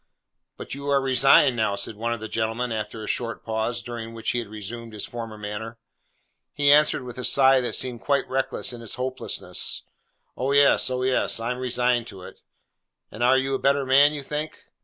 'But 0.57 0.73
you 0.73 0.87
are 0.89 0.99
resigned 0.99 1.55
now!' 1.55 1.75
said 1.75 1.95
one 1.95 2.11
of 2.11 2.19
the 2.19 2.27
gentlemen 2.27 2.71
after 2.71 3.03
a 3.03 3.07
short 3.07 3.45
pause, 3.45 3.83
during 3.83 4.15
which 4.15 4.31
he 4.31 4.39
had 4.39 4.47
resumed 4.47 4.93
his 4.93 5.05
former 5.05 5.37
manner. 5.37 5.77
He 6.53 6.71
answered 6.71 7.03
with 7.03 7.19
a 7.19 7.23
sigh 7.23 7.61
that 7.61 7.75
seemed 7.75 8.01
quite 8.01 8.27
reckless 8.27 8.73
in 8.73 8.81
its 8.81 8.95
hopelessness, 8.95 9.83
'Oh 10.35 10.53
yes, 10.53 10.89
oh 10.89 11.03
yes! 11.03 11.39
I 11.39 11.51
am 11.51 11.59
resigned 11.59 12.07
to 12.07 12.23
it.' 12.23 12.41
'And 13.11 13.21
are 13.21 13.37
a 13.37 13.59
better 13.59 13.85
man, 13.85 14.11
you 14.11 14.23
think? 14.23 14.63